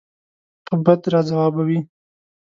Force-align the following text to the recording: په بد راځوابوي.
په 0.65 0.71
بد 0.83 1.01
راځوابوي. 1.13 1.79